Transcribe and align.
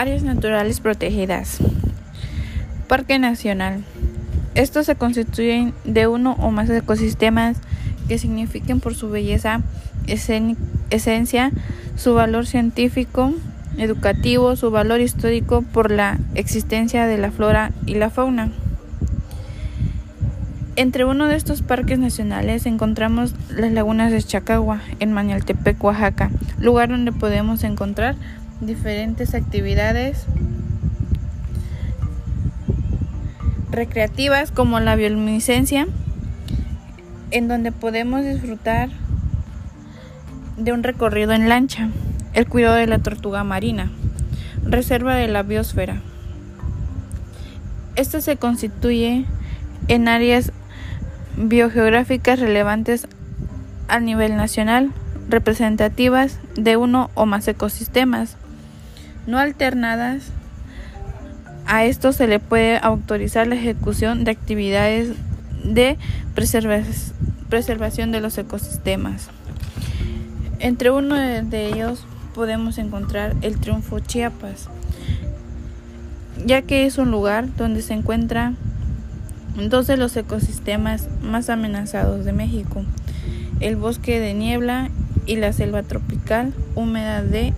Áreas 0.00 0.22
naturales 0.22 0.80
protegidas. 0.80 1.58
Parque 2.88 3.18
Nacional. 3.18 3.84
Estos 4.54 4.86
se 4.86 4.94
constituyen 4.94 5.74
de 5.84 6.06
uno 6.06 6.36
o 6.38 6.50
más 6.50 6.70
ecosistemas 6.70 7.58
que 8.08 8.16
signifiquen 8.16 8.80
por 8.80 8.94
su 8.94 9.10
belleza, 9.10 9.60
esencia, 10.06 11.50
su 11.96 12.14
valor 12.14 12.46
científico, 12.46 13.34
educativo, 13.76 14.56
su 14.56 14.70
valor 14.70 15.02
histórico 15.02 15.60
por 15.60 15.90
la 15.90 16.18
existencia 16.34 17.06
de 17.06 17.18
la 17.18 17.30
flora 17.30 17.72
y 17.84 17.96
la 17.96 18.08
fauna. 18.08 18.52
Entre 20.76 21.04
uno 21.04 21.28
de 21.28 21.36
estos 21.36 21.60
parques 21.60 21.98
nacionales 21.98 22.64
encontramos 22.64 23.34
las 23.50 23.70
lagunas 23.70 24.10
de 24.10 24.22
Chacagua, 24.22 24.80
en 24.98 25.12
Mañaltepec, 25.12 25.84
Oaxaca, 25.84 26.30
lugar 26.58 26.88
donde 26.88 27.12
podemos 27.12 27.64
encontrar 27.64 28.16
diferentes 28.60 29.34
actividades 29.34 30.26
recreativas 33.70 34.50
como 34.50 34.80
la 34.80 34.96
bioluminiscencia, 34.96 35.86
en 37.30 37.48
donde 37.48 37.72
podemos 37.72 38.24
disfrutar 38.24 38.90
de 40.56 40.72
un 40.72 40.82
recorrido 40.82 41.32
en 41.32 41.48
lancha, 41.48 41.88
el 42.34 42.46
cuidado 42.46 42.74
de 42.74 42.86
la 42.86 42.98
tortuga 42.98 43.44
marina, 43.44 43.90
reserva 44.64 45.14
de 45.14 45.28
la 45.28 45.42
biosfera. 45.42 46.00
Esto 47.96 48.20
se 48.20 48.36
constituye 48.36 49.24
en 49.88 50.08
áreas 50.08 50.52
biogeográficas 51.36 52.38
relevantes 52.38 53.08
a 53.88 54.00
nivel 54.00 54.36
nacional, 54.36 54.92
representativas 55.28 56.38
de 56.56 56.76
uno 56.76 57.10
o 57.14 57.26
más 57.26 57.46
ecosistemas, 57.48 58.36
no 59.26 59.38
alternadas. 59.38 60.24
A 61.66 61.84
esto 61.84 62.12
se 62.12 62.26
le 62.26 62.40
puede 62.40 62.78
autorizar 62.78 63.46
la 63.46 63.54
ejecución 63.54 64.24
de 64.24 64.32
actividades 64.32 65.12
de 65.64 65.98
preservación 66.34 68.12
de 68.12 68.20
los 68.20 68.38
ecosistemas. 68.38 69.28
Entre 70.58 70.90
uno 70.90 71.14
de 71.14 71.68
ellos 71.68 72.04
podemos 72.34 72.78
encontrar 72.78 73.34
el 73.42 73.58
Triunfo 73.58 74.00
Chiapas, 74.00 74.68
ya 76.44 76.62
que 76.62 76.86
es 76.86 76.98
un 76.98 77.10
lugar 77.10 77.54
donde 77.56 77.82
se 77.82 77.94
encuentra 77.94 78.54
dos 79.68 79.86
de 79.86 79.96
los 79.96 80.16
ecosistemas 80.16 81.08
más 81.22 81.50
amenazados 81.50 82.24
de 82.24 82.32
México, 82.32 82.84
el 83.60 83.76
bosque 83.76 84.20
de 84.20 84.34
niebla 84.34 84.90
y 85.26 85.36
la 85.36 85.52
selva 85.52 85.82
tropical 85.82 86.54
húmeda 86.74 87.22
de 87.22 87.52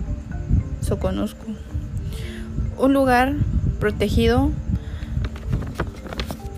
Soconusco. 0.83 1.45
Un 2.77 2.93
lugar 2.93 3.33
protegido 3.79 4.51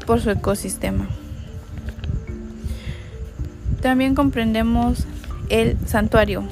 por 0.05 0.21
su 0.21 0.29
ecosistema. 0.29 1.07
También 3.81 4.15
comprendemos 4.15 5.05
el 5.49 5.77
santuario. 5.85 6.43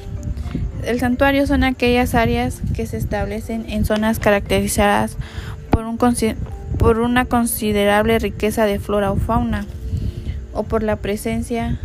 El 0.84 1.00
santuario 1.00 1.46
son 1.46 1.64
aquellas 1.64 2.14
áreas 2.14 2.60
que 2.74 2.86
se 2.86 2.96
establecen 2.96 3.64
en 3.68 3.84
zonas 3.84 4.18
caracterizadas 4.18 5.16
por 5.70 5.84
un 5.84 5.98
por 6.78 6.98
una 6.98 7.24
considerable 7.24 8.18
riqueza 8.18 8.66
de 8.66 8.78
flora 8.78 9.10
o 9.10 9.16
fauna 9.16 9.64
o 10.52 10.64
por 10.64 10.82
la 10.82 10.96
presencia 10.96 11.78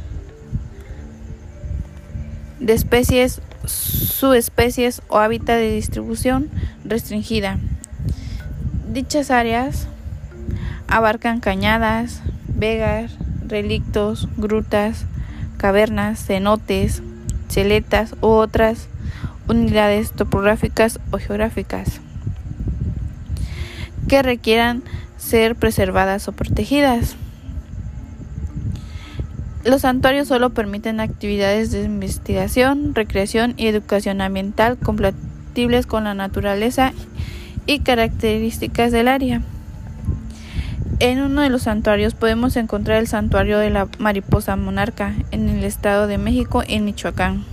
de 2.59 2.73
especies, 2.73 3.41
subespecies 3.65 5.01
o 5.07 5.17
hábitat 5.17 5.57
de 5.57 5.73
distribución 5.73 6.49
restringida. 6.85 7.57
Dichas 8.91 9.31
áreas 9.31 9.87
abarcan 10.87 11.39
cañadas, 11.39 12.21
vegas, 12.47 13.11
relictos, 13.47 14.27
grutas, 14.37 15.05
cavernas, 15.57 16.25
cenotes, 16.25 17.01
celetas 17.47 18.15
u 18.21 18.27
otras 18.27 18.87
unidades 19.47 20.11
topográficas 20.11 20.99
o 21.11 21.17
geográficas 21.17 22.01
que 24.09 24.21
requieran 24.23 24.83
ser 25.17 25.55
preservadas 25.55 26.27
o 26.27 26.33
protegidas. 26.33 27.15
Los 29.65 29.81
santuarios 29.81 30.29
solo 30.29 30.51
permiten 30.51 31.01
actividades 31.01 31.71
de 31.71 31.83
investigación, 31.83 32.95
recreación 32.95 33.53
y 33.57 33.67
educación 33.67 34.21
ambiental 34.21 34.77
compatibles 34.77 35.85
con 35.85 36.05
la 36.05 36.13
naturaleza 36.13 36.93
y 37.65 37.79
características 37.79 38.91
del 38.91 39.09
área. 39.09 39.41
En 40.99 41.21
uno 41.21 41.41
de 41.41 41.49
los 41.49 41.63
santuarios 41.63 42.13
podemos 42.13 42.55
encontrar 42.55 42.97
el 42.97 43.07
santuario 43.07 43.57
de 43.59 43.69
la 43.69 43.87
mariposa 43.99 44.55
monarca 44.55 45.13
en 45.31 45.47
el 45.49 45.63
estado 45.63 46.07
de 46.07 46.17
México 46.17 46.63
en 46.67 46.85
Michoacán, 46.85 47.45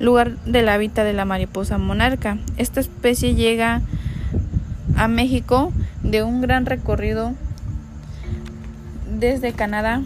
lugar 0.00 0.36
del 0.44 0.68
hábitat 0.68 1.04
de 1.04 1.14
la 1.14 1.24
mariposa 1.24 1.78
monarca. 1.78 2.38
Esta 2.56 2.80
especie 2.80 3.34
llega 3.34 3.82
a 4.96 5.08
México 5.08 5.72
de 6.02 6.22
un 6.22 6.40
gran 6.40 6.66
recorrido 6.66 7.34
desde 9.18 9.52
Canadá. 9.52 10.02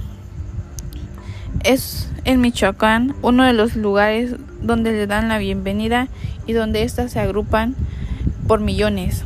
Es 1.68 2.08
en 2.24 2.40
Michoacán 2.40 3.14
uno 3.20 3.44
de 3.44 3.52
los 3.52 3.76
lugares 3.76 4.36
donde 4.62 4.90
le 4.90 5.06
dan 5.06 5.28
la 5.28 5.36
bienvenida 5.36 6.08
y 6.46 6.54
donde 6.54 6.82
éstas 6.82 7.12
se 7.12 7.20
agrupan 7.20 7.76
por 8.46 8.60
millones. 8.60 9.22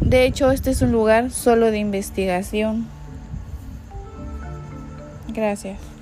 De 0.00 0.24
hecho, 0.24 0.52
este 0.52 0.70
es 0.70 0.80
un 0.80 0.92
lugar 0.92 1.32
solo 1.32 1.72
de 1.72 1.78
investigación. 1.78 2.86
Gracias. 5.34 5.95